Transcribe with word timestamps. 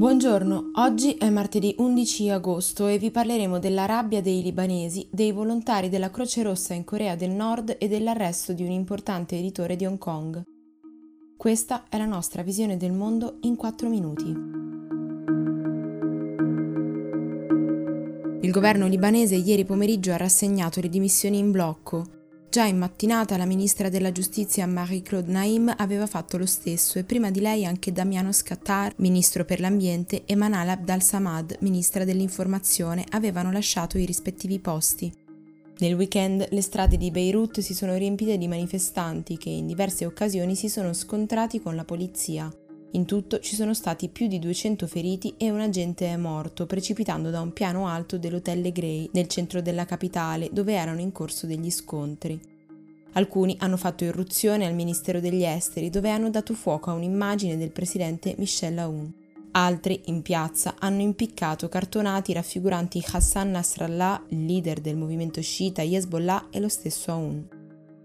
Buongiorno, 0.00 0.70
oggi 0.76 1.12
è 1.16 1.28
martedì 1.28 1.74
11 1.76 2.30
agosto 2.30 2.86
e 2.86 2.96
vi 2.96 3.10
parleremo 3.10 3.58
della 3.58 3.84
rabbia 3.84 4.22
dei 4.22 4.40
libanesi, 4.40 5.06
dei 5.10 5.30
volontari 5.30 5.90
della 5.90 6.10
Croce 6.10 6.42
Rossa 6.42 6.72
in 6.72 6.84
Corea 6.84 7.16
del 7.16 7.32
Nord 7.32 7.76
e 7.78 7.86
dell'arresto 7.86 8.54
di 8.54 8.64
un 8.64 8.70
importante 8.70 9.36
editore 9.36 9.76
di 9.76 9.84
Hong 9.84 9.98
Kong. 9.98 10.42
Questa 11.36 11.84
è 11.90 11.98
la 11.98 12.06
nostra 12.06 12.40
visione 12.40 12.78
del 12.78 12.92
mondo 12.92 13.40
in 13.42 13.56
4 13.56 13.88
minuti. 13.90 14.28
Il 18.40 18.50
governo 18.52 18.86
libanese 18.86 19.34
ieri 19.34 19.66
pomeriggio 19.66 20.12
ha 20.12 20.16
rassegnato 20.16 20.80
le 20.80 20.88
dimissioni 20.88 21.36
in 21.36 21.50
blocco. 21.50 22.19
Già 22.50 22.64
in 22.64 22.78
mattinata 22.78 23.36
la 23.36 23.44
ministra 23.44 23.88
della 23.88 24.10
giustizia 24.10 24.66
Marie-Claude 24.66 25.30
Naim 25.30 25.72
aveva 25.76 26.08
fatto 26.08 26.36
lo 26.36 26.46
stesso 26.46 26.98
e 26.98 27.04
prima 27.04 27.30
di 27.30 27.38
lei 27.38 27.64
anche 27.64 27.92
Damiano 27.92 28.32
Scattar, 28.32 28.92
ministro 28.96 29.44
per 29.44 29.60
l'ambiente, 29.60 30.24
e 30.24 30.34
Manal 30.34 30.68
Abdal 30.70 31.00
Samad, 31.00 31.58
ministra 31.60 32.04
dell'informazione, 32.04 33.04
avevano 33.10 33.52
lasciato 33.52 33.98
i 33.98 34.04
rispettivi 34.04 34.58
posti. 34.58 35.12
Nel 35.78 35.94
weekend 35.94 36.48
le 36.50 36.60
strade 36.60 36.96
di 36.96 37.12
Beirut 37.12 37.60
si 37.60 37.72
sono 37.72 37.94
riempite 37.94 38.36
di 38.36 38.48
manifestanti 38.48 39.38
che 39.38 39.48
in 39.48 39.68
diverse 39.68 40.04
occasioni 40.04 40.56
si 40.56 40.68
sono 40.68 40.92
scontrati 40.92 41.60
con 41.60 41.76
la 41.76 41.84
polizia. 41.84 42.52
In 42.92 43.04
tutto 43.04 43.38
ci 43.38 43.54
sono 43.54 43.72
stati 43.72 44.08
più 44.08 44.26
di 44.26 44.40
200 44.40 44.88
feriti 44.88 45.34
e 45.36 45.48
un 45.50 45.60
agente 45.60 46.08
è 46.08 46.16
morto 46.16 46.66
precipitando 46.66 47.30
da 47.30 47.40
un 47.40 47.52
piano 47.52 47.86
alto 47.86 48.18
dell'hotel 48.18 48.72
Grey 48.72 49.08
nel 49.12 49.28
centro 49.28 49.62
della 49.62 49.84
capitale 49.84 50.48
dove 50.50 50.72
erano 50.72 50.98
in 50.98 51.12
corso 51.12 51.46
degli 51.46 51.70
scontri. 51.70 52.40
Alcuni 53.12 53.56
hanno 53.60 53.76
fatto 53.76 54.02
irruzione 54.02 54.66
al 54.66 54.74
Ministero 54.74 55.20
degli 55.20 55.44
Esteri 55.44 55.88
dove 55.88 56.10
hanno 56.10 56.30
dato 56.30 56.52
fuoco 56.52 56.90
a 56.90 56.94
un'immagine 56.94 57.56
del 57.56 57.70
presidente 57.70 58.34
Michel 58.38 58.78
Aoun. 58.78 59.14
Altri, 59.52 60.02
in 60.06 60.22
piazza, 60.22 60.74
hanno 60.78 61.02
impiccato 61.02 61.68
cartonati 61.68 62.32
raffiguranti 62.32 63.04
Hassan 63.04 63.50
Nasrallah, 63.52 64.24
leader 64.28 64.80
del 64.80 64.96
movimento 64.96 65.40
sciita 65.40 65.82
Hezbollah 65.82 66.48
e 66.50 66.58
lo 66.58 66.68
stesso 66.68 67.12
Aoun. 67.12 67.59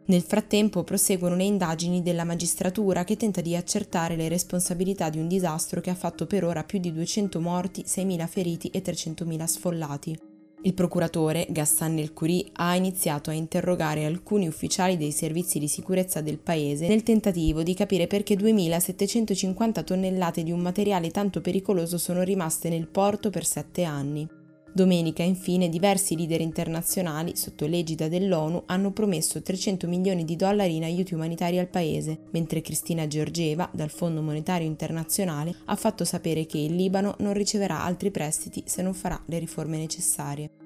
Nel 0.07 0.21
frattempo 0.21 0.83
proseguono 0.83 1.35
le 1.35 1.45
indagini 1.45 2.03
della 2.03 2.25
magistratura 2.25 3.03
che 3.03 3.17
tenta 3.17 3.41
di 3.41 3.55
accertare 3.55 4.15
le 4.15 4.27
responsabilità 4.27 5.09
di 5.09 5.17
un 5.17 5.27
disastro 5.27 5.81
che 5.81 5.89
ha 5.89 5.95
fatto 5.95 6.27
per 6.27 6.43
ora 6.43 6.63
più 6.63 6.77
di 6.77 6.93
200 6.93 7.41
morti, 7.41 7.81
6.000 7.81 8.27
feriti 8.27 8.67
e 8.69 8.83
300.000 8.83 9.43
sfollati. 9.45 10.19
Il 10.61 10.73
procuratore, 10.75 11.47
Gassan 11.49 11.97
El 11.97 12.13
Khoury, 12.13 12.51
ha 12.53 12.75
iniziato 12.75 13.31
a 13.31 13.33
interrogare 13.33 14.05
alcuni 14.05 14.47
ufficiali 14.47 14.95
dei 14.95 15.11
servizi 15.11 15.57
di 15.57 15.67
sicurezza 15.67 16.21
del 16.21 16.37
paese 16.37 16.87
nel 16.87 17.03
tentativo 17.03 17.63
di 17.63 17.73
capire 17.73 18.05
perché 18.05 18.35
2.750 18.35 19.83
tonnellate 19.83 20.43
di 20.43 20.51
un 20.51 20.59
materiale 20.59 21.09
tanto 21.09 21.41
pericoloso 21.41 21.97
sono 21.97 22.21
rimaste 22.21 22.69
nel 22.69 22.87
porto 22.87 23.31
per 23.31 23.45
sette 23.45 23.83
anni. 23.83 24.27
Domenica, 24.75 25.23
infine, 25.23 25.69
diversi 25.69 26.17
leader 26.17 26.41
internazionali, 26.41 27.37
sotto 27.37 27.65
l'egida 27.65 28.09
dell'ONU, 28.09 28.63
hanno 28.65 28.91
promesso 28.91 29.41
300 29.41 29.87
milioni 29.87 30.25
di 30.25 30.35
dollari 30.35 30.75
in 30.75 30.83
aiuti 30.83 31.13
umanitari 31.13 31.57
al 31.57 31.69
paese, 31.69 32.23
mentre 32.31 32.59
Cristina 32.59 33.07
Georgieva, 33.07 33.69
dal 33.71 33.89
Fondo 33.89 34.21
Monetario 34.21 34.67
Internazionale, 34.67 35.55
ha 35.63 35.77
fatto 35.77 36.03
sapere 36.03 36.45
che 36.45 36.57
il 36.57 36.75
Libano 36.75 37.15
non 37.19 37.31
riceverà 37.31 37.85
altri 37.85 38.11
prestiti 38.11 38.63
se 38.65 38.81
non 38.81 38.93
farà 38.93 39.17
le 39.27 39.39
riforme 39.39 39.77
necessarie. 39.77 40.64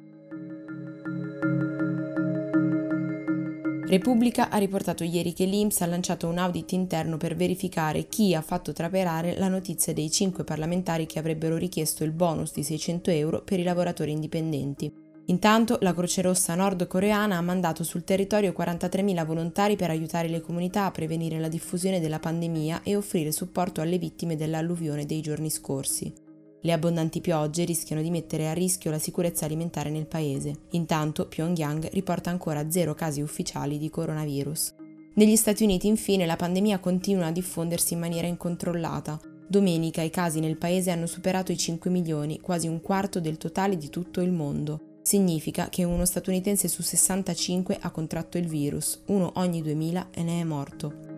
Repubblica 3.90 4.52
ha 4.52 4.58
riportato 4.60 5.04
ieri 5.04 5.34
che 5.34 5.46
l'Inps 5.46 5.82
ha 5.82 5.88
lanciato 5.88 6.28
un 6.28 6.38
audit 6.38 6.74
interno 6.74 7.18
per 7.18 7.36
verificare 7.36 8.08
chi 8.08 8.36
ha 8.36 8.42
fatto 8.44 8.72
traperare 8.72 9.36
la 9.36 9.48
notizia 9.48 9.94
dei 9.94 10.12
cinque 10.12 10.44
parlamentari 10.44 11.08
che 11.08 11.18
avrebbero 11.18 11.58
richiesto 11.58 12.04
il 12.04 12.12
bonus 12.12 12.54
di 12.54 12.62
600 12.62 13.10
euro 13.10 13.42
per 13.42 13.60
i 13.60 13.64
lavoratori 13.64 14.12
indipendenti. 14.12 14.94
Intanto 15.26 15.80
la 15.82 15.96
Croce 15.96 16.22
Rossa 16.22 16.54
nordcoreana 16.54 17.38
ha 17.38 17.42
mandato 17.42 17.84
sul 17.84 18.04
territorio 18.04 18.54
43.000 18.56 19.26
volontari 19.26 19.76
per 19.76 19.90
aiutare 19.90 20.28
le 20.28 20.42
comunità 20.42 20.86
a 20.86 20.92
prevenire 20.92 21.40
la 21.40 21.48
diffusione 21.48 22.00
della 22.00 22.20
pandemia 22.20 22.82
e 22.84 22.96
offrire 22.96 23.32
supporto 23.32 23.82
alle 23.82 23.98
vittime 23.98 24.36
dell'alluvione 24.36 25.08
dei 25.08 25.22
giorni 25.22 25.50
scorsi. 25.50 26.29
Le 26.62 26.72
abbondanti 26.74 27.22
piogge 27.22 27.64
rischiano 27.64 28.02
di 28.02 28.10
mettere 28.10 28.50
a 28.50 28.54
rischio 28.54 28.92
la 28.92 29.00
sicurezza 29.00 29.46
alimentare 29.46 29.90
nel 29.90 30.08
paese. 30.08 30.54
Intanto 30.72 31.28
Pyongyang 31.28 31.90
riporta 31.92 32.30
ancora 32.30 32.70
zero 32.70 32.94
casi 32.94 33.22
ufficiali 33.22 33.78
di 33.78 33.90
coronavirus. 33.90 34.76
Negli 35.14 35.38
Stati 35.38 35.64
Uniti 35.64 35.88
infine 35.88 36.26
la 36.26 36.36
pandemia 36.36 36.80
continua 36.80 37.28
a 37.28 37.32
diffondersi 37.32 37.94
in 37.94 38.00
maniera 38.00 38.28
incontrollata. 38.28 39.20
Domenica 39.48 40.02
i 40.02 40.10
casi 40.10 40.40
nel 40.40 40.58
paese 40.58 40.92
hanno 40.92 41.08
superato 41.08 41.52
i 41.52 41.58
5 41.58 41.90
milioni, 41.90 42.40
quasi 42.40 42.68
un 42.68 42.82
quarto 42.82 43.20
del 43.20 43.38
totale 43.38 43.78
di 43.78 43.90
tutto 43.90 44.22
il 44.22 44.32
mondo. 44.32 45.00
Significa 45.02 45.70
che 45.70 45.84
uno 45.86 46.06
statunitense 46.06 46.68
su 46.68 46.84
65 46.84 47.78
ha 47.82 47.90
contratto 47.90 48.38
il 48.38 48.48
virus, 48.48 49.02
uno 49.08 49.32
ogni 49.36 49.62
2000 49.62 50.10
e 50.12 50.24
ne 50.24 50.42
è 50.42 50.44
morto. 50.44 51.09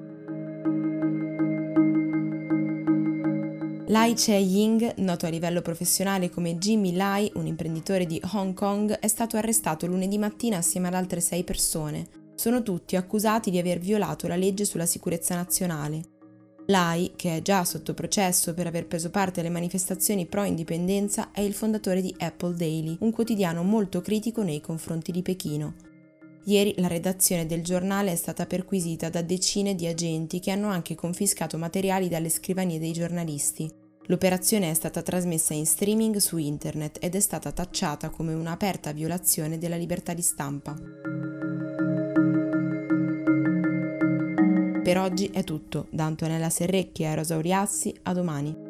Lai 3.92 4.14
Che-ying, 4.14 5.00
noto 5.00 5.26
a 5.26 5.30
livello 5.30 5.62
professionale 5.62 6.30
come 6.30 6.58
Jimmy 6.58 6.94
Lai, 6.94 7.30
un 7.36 7.46
imprenditore 7.46 8.06
di 8.06 8.22
Hong 8.32 8.54
Kong, 8.54 8.90
è 9.00 9.08
stato 9.10 9.36
arrestato 9.36 9.86
lunedì 9.86 10.18
mattina 10.18 10.56
assieme 10.56 10.88
ad 10.88 10.94
altre 10.94 11.20
sei 11.20 11.44
persone. 11.44 12.08
Sono 12.36 12.64
tutti 12.64 12.96
accusati 12.96 13.52
di 13.52 13.58
aver 13.58 13.80
violato 13.80 14.30
la 14.30 14.38
legge 14.38 14.64
sulla 14.64 14.86
sicurezza 14.86 15.36
nazionale. 15.36 16.04
Lai, 16.68 17.12
che 17.18 17.36
è 17.36 17.42
già 17.42 17.66
sotto 17.66 17.94
processo 17.94 18.54
per 18.54 18.66
aver 18.66 18.88
preso 18.88 19.10
parte 19.10 19.42
alle 19.42 19.50
manifestazioni 19.50 20.26
pro-indipendenza, 20.26 21.32
è 21.34 21.42
il 21.42 21.54
fondatore 21.54 22.02
di 22.02 22.16
Apple 22.18 22.56
Daily, 22.56 22.96
un 23.02 23.12
quotidiano 23.12 23.62
molto 23.62 24.00
critico 24.00 24.42
nei 24.42 24.62
confronti 24.62 25.12
di 25.12 25.22
Pechino. 25.22 25.74
Ieri 26.46 26.76
la 26.78 26.88
redazione 26.88 27.46
del 27.46 27.62
giornale 27.62 28.14
è 28.14 28.16
stata 28.16 28.46
perquisita 28.46 29.10
da 29.10 29.22
decine 29.22 29.76
di 29.76 29.86
agenti 29.86 30.40
che 30.40 30.52
hanno 30.52 30.70
anche 30.70 30.96
confiscato 30.96 31.58
materiali 31.58 32.08
dalle 32.08 32.30
scrivanie 32.30 32.80
dei 32.80 32.94
giornalisti. 32.94 33.80
L'operazione 34.12 34.70
è 34.70 34.74
stata 34.74 35.02
trasmessa 35.02 35.54
in 35.54 35.66
streaming 35.66 36.18
su 36.18 36.36
internet 36.36 36.98
ed 37.00 37.16
è 37.16 37.22
stata 37.22 37.54
tacciata 37.54 38.10
come 38.10 38.34
un'aperta 38.34 38.92
violazione 38.92 39.58
della 39.58 39.78
libertà 39.78 40.14
di 40.14 40.22
stampa. 40.22 40.76
Per 44.84 44.98
oggi 44.98 45.28
è 45.28 45.46
tutto, 45.46 45.88
da 45.92 46.04
Antonella 46.04 46.50
Serrecchi 46.50 47.04
e 47.04 47.16
Rosa 47.16 47.38
Uriassi, 47.38 47.96
a 48.04 48.12
domani. 48.12 48.61